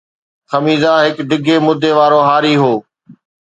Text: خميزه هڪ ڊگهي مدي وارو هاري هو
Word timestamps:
خميزه 0.49 0.91
هڪ 1.03 1.17
ڊگهي 1.29 1.57
مدي 1.65 1.91
وارو 1.97 2.19
هاري 2.29 2.53
هو 2.61 2.73